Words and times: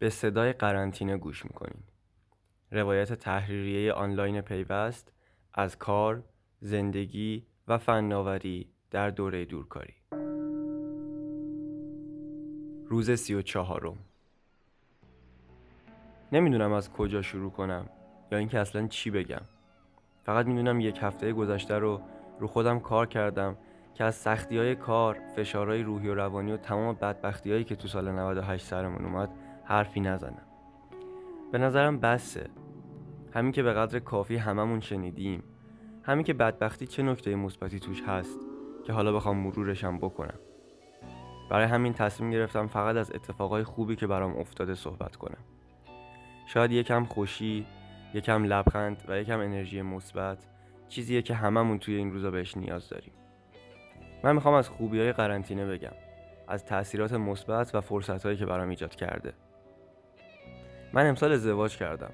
به 0.00 0.10
صدای 0.10 0.52
قرنطینه 0.52 1.16
گوش 1.16 1.44
می‌کنین. 1.44 1.82
روایت 2.70 3.12
تحریریه 3.12 3.92
آنلاین 3.92 4.40
پیوست 4.40 5.12
از 5.54 5.78
کار، 5.78 6.22
زندگی 6.60 7.46
و 7.68 7.78
فناوری 7.78 8.68
در 8.90 9.10
دوره 9.10 9.44
دورکاری. 9.44 9.94
روز 12.86 13.10
سی 13.10 13.34
و 13.34 13.42
چهارم 13.42 13.98
نمی‌دونم 16.32 16.72
از 16.72 16.92
کجا 16.92 17.22
شروع 17.22 17.50
کنم 17.50 17.88
یا 18.32 18.38
اینکه 18.38 18.58
اصلا 18.58 18.86
چی 18.86 19.10
بگم. 19.10 19.42
فقط 20.22 20.46
می‌دونم 20.46 20.80
یک 20.80 20.98
هفته 21.02 21.32
گذشته 21.32 21.78
رو 21.78 22.00
رو 22.38 22.46
خودم 22.46 22.80
کار 22.80 23.06
کردم 23.06 23.56
که 23.94 24.04
از 24.04 24.14
سختی 24.14 24.58
های 24.58 24.74
کار، 24.74 25.18
فشارهای 25.36 25.82
روحی 25.82 26.08
و 26.08 26.14
روانی 26.14 26.52
و 26.52 26.56
تمام 26.56 26.94
بدبختی 26.94 27.52
هایی 27.52 27.64
که 27.64 27.76
تو 27.76 27.88
سال 27.88 28.10
98 28.10 28.66
سرمون 28.66 29.04
اومد 29.04 29.30
حرفی 29.70 30.00
نزنم. 30.00 30.46
به 31.52 31.58
نظرم 31.58 32.00
بسه. 32.00 32.50
همین 33.34 33.52
که 33.52 33.62
به 33.62 33.72
قدر 33.72 33.98
کافی 33.98 34.36
هممون 34.36 34.80
شنیدیم. 34.80 35.42
همین 36.02 36.24
که 36.24 36.34
بدبختی 36.34 36.86
چه 36.86 37.02
نکته 37.02 37.34
مثبتی 37.34 37.80
توش 37.80 38.02
هست 38.02 38.38
که 38.84 38.92
حالا 38.92 39.12
بخوام 39.12 39.36
مرورشم 39.36 39.98
بکنم. 39.98 40.38
برای 41.50 41.66
همین 41.66 41.92
تصمیم 41.92 42.30
گرفتم 42.30 42.66
فقط 42.66 42.96
از 42.96 43.12
اتفاقای 43.14 43.64
خوبی 43.64 43.96
که 43.96 44.06
برام 44.06 44.36
افتاده 44.36 44.74
صحبت 44.74 45.16
کنم. 45.16 45.44
شاید 46.46 46.72
یکم 46.72 47.04
خوشی 47.04 47.66
یکم 48.14 48.44
لبخند 48.44 49.04
و 49.08 49.20
یکم 49.20 49.40
انرژی 49.40 49.82
مثبت 49.82 50.46
چیزیه 50.88 51.22
که 51.22 51.34
هممون 51.34 51.78
توی 51.78 51.94
این 51.94 52.12
روزا 52.12 52.30
بهش 52.30 52.56
نیاز 52.56 52.88
داریم. 52.88 53.12
من 54.24 54.34
می‌خوام 54.34 54.54
از 54.54 54.68
خوبی 54.68 55.00
های 55.00 55.12
قرنطینه 55.12 55.66
بگم 55.66 55.94
از 56.48 56.64
تاثیرات 56.64 57.12
مثبت 57.12 57.74
و 57.74 57.80
فرصت 57.80 58.26
هایی 58.26 58.36
که 58.36 58.46
برام 58.46 58.68
ایجاد 58.68 58.94
کرده. 58.94 59.32
من 60.92 61.06
امسال 61.06 61.32
ازدواج 61.32 61.76
کردم 61.76 62.10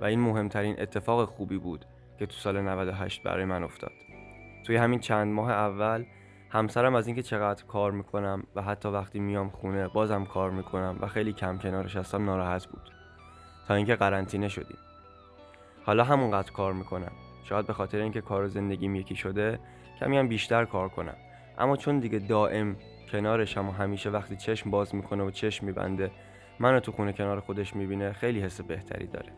و 0.00 0.04
این 0.04 0.20
مهمترین 0.20 0.80
اتفاق 0.80 1.28
خوبی 1.28 1.58
بود 1.58 1.84
که 2.18 2.26
تو 2.26 2.32
سال 2.36 2.60
98 2.60 3.22
برای 3.22 3.44
من 3.44 3.62
افتاد. 3.62 3.92
توی 4.66 4.76
همین 4.76 5.00
چند 5.00 5.32
ماه 5.32 5.50
اول 5.50 6.04
همسرم 6.50 6.94
از 6.94 7.06
اینکه 7.06 7.22
چقدر 7.22 7.64
کار 7.64 7.92
می‌کنم 7.92 8.42
و 8.54 8.62
حتی 8.62 8.88
وقتی 8.88 9.20
میام 9.20 9.48
خونه 9.48 9.88
بازم 9.88 10.24
کار 10.24 10.50
می‌کنم 10.50 10.98
و 11.00 11.06
خیلی 11.06 11.32
کم 11.32 11.58
کنارش 11.58 11.96
هستم 11.96 12.24
ناراحت 12.24 12.66
بود. 12.66 12.90
تا 13.68 13.74
اینکه 13.74 13.96
قرنطینه 13.96 14.48
شدیم. 14.48 14.78
حالا 15.84 16.04
همونقدر 16.04 16.52
کار 16.52 16.72
می‌کنم. 16.72 17.12
شاید 17.44 17.66
به 17.66 17.72
خاطر 17.72 17.98
اینکه 17.98 18.20
کار 18.20 18.44
و 18.44 18.48
زندگیم 18.48 18.94
یکی 18.94 19.16
شده 19.16 19.58
کمی 20.00 20.18
هم 20.18 20.28
بیشتر 20.28 20.64
کار 20.64 20.88
کنم. 20.88 21.16
اما 21.58 21.76
چون 21.76 21.98
دیگه 21.98 22.18
دائم 22.18 22.76
کنارشم 23.12 23.68
و 23.68 23.72
همیشه 23.72 24.10
وقتی 24.10 24.36
چشم 24.36 24.70
باز 24.70 24.94
می‌کنه 24.94 25.24
و 25.24 25.30
چشم 25.30 25.66
میبنده 25.66 26.10
منو 26.60 26.80
تو 26.80 26.92
خونه 26.92 27.12
کنار 27.12 27.40
خودش 27.40 27.76
می‌بینه 27.76 28.12
خیلی 28.12 28.40
حس 28.40 28.60
بهتری 28.60 29.06
داره. 29.06 29.32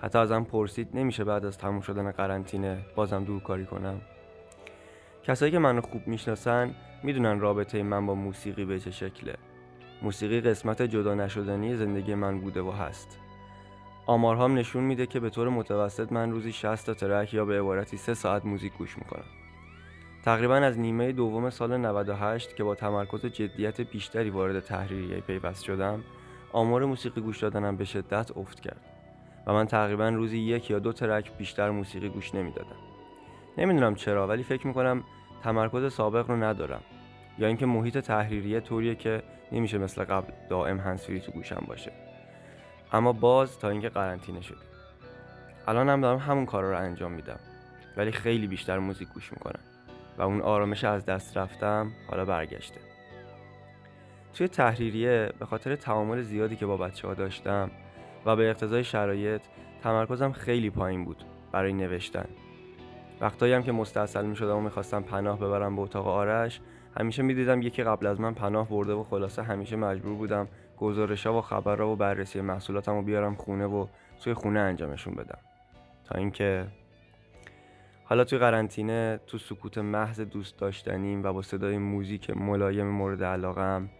حتی 0.00 0.18
ازم 0.18 0.44
پرسید 0.44 0.88
نمیشه 0.94 1.24
بعد 1.24 1.44
از 1.44 1.58
تموم 1.58 1.80
شدن 1.80 2.10
قرنطینه 2.10 2.78
بازم 2.94 3.24
دور 3.24 3.42
کاری 3.42 3.66
کنم؟ 3.66 4.00
کسایی 5.22 5.52
که 5.52 5.58
منو 5.58 5.80
خوب 5.80 6.08
می‌شناسن 6.08 6.74
می‌دونن 7.02 7.40
رابطه 7.40 7.82
من 7.82 8.06
با 8.06 8.14
موسیقی 8.14 8.64
به 8.64 8.80
چه 8.80 8.90
شکله. 8.90 9.34
موسیقی 10.02 10.40
قسمت 10.40 10.82
جدا 10.82 11.14
نشدنی 11.14 11.76
زندگی 11.76 12.14
من 12.14 12.40
بوده 12.40 12.62
و 12.62 12.70
هست. 12.70 13.18
آمارهام 14.06 14.58
نشون 14.58 14.84
میده 14.84 15.06
که 15.06 15.20
به 15.20 15.30
طور 15.30 15.48
متوسط 15.48 16.12
من 16.12 16.30
روزی 16.30 16.52
60 16.52 16.86
تا 16.86 16.94
ترک 16.94 17.34
یا 17.34 17.44
به 17.44 17.58
عبارتی 17.58 17.96
3 17.96 18.14
ساعت 18.14 18.44
موزیک 18.44 18.72
گوش 18.72 18.98
می‌کنم. 18.98 19.24
تقریبا 20.24 20.54
از 20.54 20.78
نیمه 20.78 21.12
دوم 21.12 21.50
سال 21.50 21.76
98 21.76 22.56
که 22.56 22.64
با 22.64 22.74
تمرکز 22.74 23.24
و 23.24 23.28
جدیت 23.28 23.80
بیشتری 23.80 24.30
وارد 24.30 24.60
تحریریه 24.60 25.20
پیوست 25.20 25.64
شدم 25.64 26.04
آمار 26.52 26.84
موسیقی 26.84 27.20
گوش 27.20 27.38
دادنم 27.38 27.76
به 27.76 27.84
شدت 27.84 28.36
افت 28.36 28.60
کرد 28.60 28.80
و 29.46 29.52
من 29.52 29.66
تقریبا 29.66 30.08
روزی 30.08 30.38
یک 30.38 30.70
یا 30.70 30.78
دو 30.78 30.92
ترک 30.92 31.36
بیشتر 31.38 31.70
موسیقی 31.70 32.08
گوش 32.08 32.34
نمی‌دادم. 32.34 32.76
نمی‌دونم 33.58 33.94
چرا 33.94 34.26
ولی 34.26 34.42
فکر 34.42 34.66
می‌کنم 34.66 35.04
تمرکز 35.42 35.92
سابق 35.92 36.30
رو 36.30 36.36
ندارم 36.36 36.80
یا 37.38 37.46
اینکه 37.46 37.66
محیط 37.66 37.98
تحریریه 37.98 38.60
طوریه 38.60 38.94
که 38.94 39.22
نمیشه 39.52 39.78
مثل 39.78 40.04
قبل 40.04 40.32
دائم 40.48 40.80
هنسفری 40.80 41.20
تو 41.20 41.32
گوشم 41.32 41.64
باشه. 41.68 41.92
اما 42.92 43.12
باز 43.12 43.58
تا 43.58 43.68
اینکه 43.68 43.88
قرنطینه 43.88 44.40
شد 44.40 44.58
الان 45.68 45.88
هم 45.88 46.00
دارم 46.00 46.18
همون 46.18 46.46
کارا 46.46 46.70
رو 46.70 46.78
انجام 46.78 47.12
میدم 47.12 47.38
ولی 47.96 48.12
خیلی 48.12 48.46
بیشتر 48.46 48.78
موزیک 48.78 49.08
گوش 49.08 49.32
می‌کنم 49.32 49.60
و 50.18 50.22
اون 50.22 50.40
آرامش 50.40 50.84
از 50.84 51.04
دست 51.04 51.36
رفتم 51.36 51.92
حالا 52.10 52.24
برگشته. 52.24 52.80
توی 54.38 54.48
تحریریه 54.48 55.32
به 55.38 55.46
خاطر 55.46 55.76
تعامل 55.76 56.22
زیادی 56.22 56.56
که 56.56 56.66
با 56.66 56.76
بچه 56.76 57.08
ها 57.08 57.14
داشتم 57.14 57.70
و 58.26 58.36
به 58.36 58.50
اقتضای 58.50 58.84
شرایط 58.84 59.42
تمرکزم 59.82 60.32
خیلی 60.32 60.70
پایین 60.70 61.04
بود 61.04 61.24
برای 61.52 61.72
نوشتن. 61.72 62.24
وقتایی 63.20 63.52
هم 63.52 63.62
که 63.62 63.72
مستاصل 63.72 64.26
می 64.26 64.36
شدم 64.36 64.56
و 64.56 64.60
می‌خواستم 64.60 65.02
پناه 65.02 65.38
ببرم 65.38 65.76
به 65.76 65.82
اتاق 65.82 66.06
آرش 66.06 66.60
همیشه 66.98 67.22
می‌دیدم 67.22 67.62
یکی 67.62 67.82
قبل 67.82 68.06
از 68.06 68.20
من 68.20 68.34
پناه 68.34 68.68
برده 68.68 68.92
و 68.92 69.04
خلاصه 69.04 69.42
همیشه 69.42 69.76
مجبور 69.76 70.14
بودم 70.14 70.48
گزارش 70.76 71.26
ها 71.26 71.38
و 71.38 71.40
خبرها 71.40 71.88
و 71.88 71.96
بررسی 71.96 72.40
محصولاتم 72.40 72.92
رو 72.92 73.02
بیارم 73.02 73.34
خونه 73.34 73.66
و 73.66 73.86
توی 74.20 74.34
خونه 74.34 74.60
انجامشون 74.60 75.14
بدم. 75.14 75.38
تا 76.04 76.18
اینکه 76.18 76.66
حالا 78.04 78.24
توی 78.24 78.38
قرنطینه 78.38 79.20
تو 79.26 79.38
سکوت 79.38 79.78
محض 79.78 80.20
دوست 80.20 80.58
داشتنیم 80.58 81.24
و 81.24 81.32
با 81.32 81.42
صدای 81.42 81.78
موزیک 81.78 82.30
ملایم 82.30 82.86
مورد 82.86 83.24
علاقم 83.24 83.90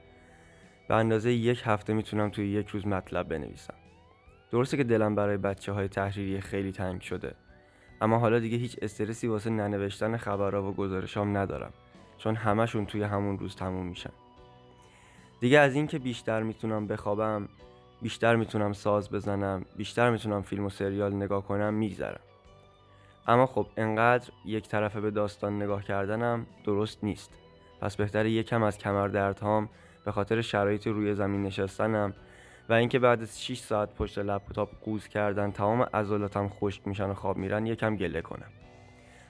به 0.88 0.94
اندازه 0.94 1.32
یک 1.32 1.62
هفته 1.65 1.93
می‌تونم 1.93 2.31
توی 2.31 2.49
یک 2.49 2.69
روز 2.69 2.87
مطلب 2.87 3.28
بنویسم. 3.28 3.75
درسته 4.50 4.76
که 4.76 4.84
دلم 4.84 5.15
برای 5.15 5.37
بچه 5.37 5.72
های 5.72 5.88
تحریری 5.88 6.41
خیلی 6.41 6.72
تنگ 6.72 7.00
شده. 7.00 7.34
اما 8.00 8.19
حالا 8.19 8.38
دیگه 8.38 8.56
هیچ 8.56 8.76
استرسی 8.82 9.27
واسه 9.27 9.50
ننوشتن 9.50 10.16
خبرها 10.16 10.71
و 10.71 10.75
گزارشام 10.75 11.37
ندارم 11.37 11.72
چون 12.19 12.34
همشون 12.34 12.87
توی 12.87 13.03
همون 13.03 13.38
روز 13.38 13.56
تموم 13.56 13.87
میشن. 13.87 14.10
دیگه 15.41 15.59
از 15.59 15.75
اینکه 15.75 15.98
بیشتر 15.98 16.43
می‌تونم 16.43 16.87
بخوابم 16.87 17.48
بیشتر 18.03 18.37
می‌تونم 18.37 18.72
ساز 18.72 19.10
بزنم 19.10 19.65
بیشتر 19.77 20.10
می‌تونم 20.10 20.43
فیلم 20.43 20.65
و 20.65 20.71
سریال 20.71 21.15
نگاه 21.15 21.44
کنم 21.44 21.75
میگذرم. 21.75 22.21
اما 23.27 23.47
خب 23.47 23.66
انقدر 23.77 24.31
یک 24.44 24.69
طرفه 24.69 25.00
به 25.00 25.10
داستان 25.10 25.62
نگاه 25.62 25.84
کردنم 25.84 26.47
درست 26.65 27.04
نیست. 27.04 27.31
پس 27.81 27.97
بهتر 27.97 28.27
یکم 28.27 28.62
از 28.62 28.78
کمر 28.78 29.09
دردهام 29.09 29.69
به 30.09 30.13
خاطر 30.13 30.41
شرایط 30.41 30.87
روی 30.87 31.15
زمین 31.15 31.43
نشستنم 31.43 32.15
و 32.69 32.73
اینکه 32.73 32.99
بعد 32.99 33.23
از 33.23 33.45
6 33.45 33.59
ساعت 33.59 33.95
پشت 33.95 34.19
لپتاپ 34.19 34.69
قوز 34.85 35.09
کردن 35.09 35.51
تمام 35.51 35.83
عضلاتم 35.83 36.49
خشک 36.49 36.89
میشن 36.89 37.11
و 37.11 37.15
خواب 37.15 37.37
میرن 37.37 37.67
یکم 37.67 37.97
گله 37.97 38.23
کنم. 38.23 38.51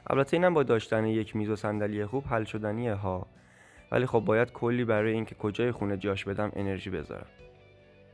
البته 0.06 0.36
اینم 0.36 0.54
با 0.54 0.62
داشتن 0.62 1.06
یک 1.06 1.36
میز 1.36 1.50
و 1.50 1.56
صندلی 1.56 2.06
خوب 2.06 2.24
حل 2.26 2.44
شدنیه 2.44 2.94
ها. 2.94 3.26
ولی 3.92 4.06
خب 4.06 4.20
باید 4.20 4.52
کلی 4.52 4.84
برای 4.84 5.12
اینکه 5.12 5.34
کجای 5.34 5.72
خونه 5.72 5.96
جاش 5.96 6.24
بدم 6.24 6.52
انرژی 6.56 6.90
بذارم. 6.90 7.26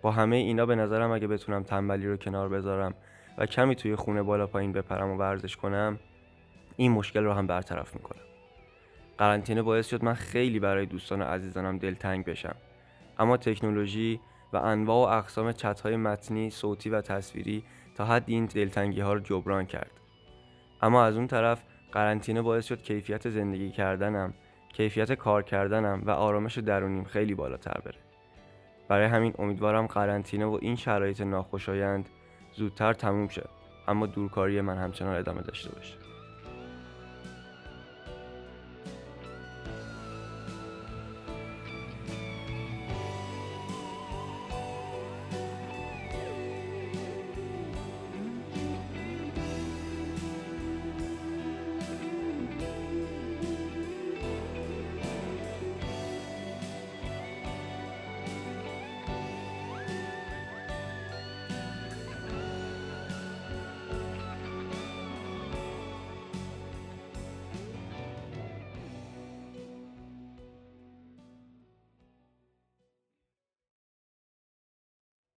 با 0.02 0.10
همه 0.10 0.36
اینا 0.36 0.66
به 0.66 0.74
نظرم 0.74 1.10
اگه 1.10 1.26
بتونم 1.26 1.62
تنبلی 1.62 2.06
رو 2.06 2.16
کنار 2.16 2.48
بذارم 2.48 2.94
و 3.38 3.46
کمی 3.46 3.76
توی 3.76 3.96
خونه 3.96 4.22
بالا 4.22 4.46
پایین 4.46 4.72
بپرم 4.72 5.10
و 5.10 5.16
ورزش 5.16 5.56
کنم 5.56 5.98
این 6.76 6.92
مشکل 6.92 7.24
رو 7.24 7.32
هم 7.32 7.46
برطرف 7.46 7.94
می‌کنم. 7.94 8.33
قرنطینه 9.18 9.62
باعث 9.62 9.88
شد 9.88 10.04
من 10.04 10.14
خیلی 10.14 10.58
برای 10.58 10.86
دوستان 10.86 11.22
و 11.22 11.24
عزیزانم 11.24 11.78
دلتنگ 11.78 12.24
بشم. 12.24 12.56
اما 13.18 13.36
تکنولوژی 13.36 14.20
و 14.52 14.56
انواع 14.56 15.14
و 15.14 15.18
اقسام 15.18 15.52
چتهای 15.52 15.96
متنی، 15.96 16.50
صوتی 16.50 16.90
و 16.90 17.00
تصویری 17.00 17.64
تا 17.94 18.04
حد 18.04 18.24
این 18.26 18.46
دلتنگی 18.46 19.00
ها 19.00 19.12
رو 19.12 19.20
جبران 19.20 19.66
کرد. 19.66 19.90
اما 20.82 21.04
از 21.04 21.16
اون 21.16 21.26
طرف 21.26 21.64
قرنطینه 21.92 22.42
باعث 22.42 22.66
شد 22.66 22.82
کیفیت 22.82 23.28
زندگی 23.28 23.70
کردنم 23.70 24.34
کیفیت 24.72 25.12
کار 25.12 25.42
کردنم 25.42 26.02
و 26.04 26.10
آرامش 26.10 26.58
درونیم 26.58 27.04
خیلی 27.04 27.34
بالاتر 27.34 27.80
بره. 27.84 27.98
برای 28.88 29.06
همین 29.06 29.34
امیدوارم 29.38 29.86
قرنطینه 29.86 30.46
و 30.46 30.58
این 30.62 30.76
شرایط 30.76 31.20
ناخوشایند 31.20 32.08
زودتر 32.52 32.92
تموم 32.92 33.28
شه. 33.28 33.48
اما 33.88 34.06
دورکاری 34.06 34.60
من 34.60 34.78
همچنان 34.78 35.16
ادامه 35.16 35.42
داشته 35.42 35.70
باشه. 35.70 36.03